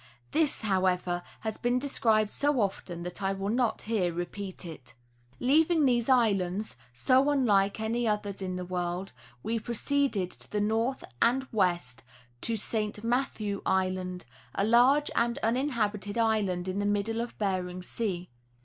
[0.31, 4.95] This, however, has been described so often that I will not here repeat it.
[5.39, 9.11] Leaving these islands, so unlike any others in the world,
[9.43, 12.01] we proceeded to the north and west
[12.41, 13.03] to St.
[13.03, 14.25] Mathew Island,
[14.55, 18.31] a large and uninhabited island in the middle of Bering sea.